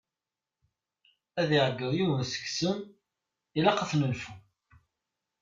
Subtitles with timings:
[1.41, 2.77] Ad d-iɛegeḍ yiwen seg-sen:
[3.57, 4.33] ilaq ad t-nenfu!